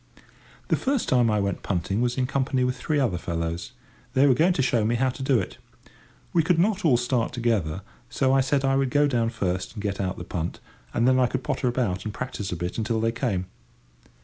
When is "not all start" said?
6.57-7.33